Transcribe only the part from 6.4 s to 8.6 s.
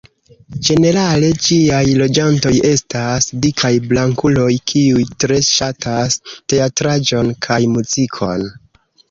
teatraĵon kaj muzikon.